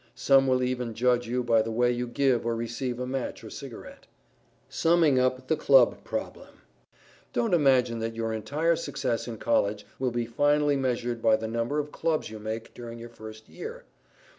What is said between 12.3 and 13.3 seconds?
you make during your